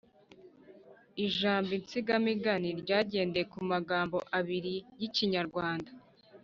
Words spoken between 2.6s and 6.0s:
ryagendeye ku magambo abiri y’Ikinyarwanda